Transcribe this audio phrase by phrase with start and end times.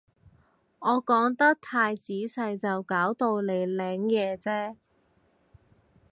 [0.79, 4.75] 我講得太仔細就搞到你領嘢咋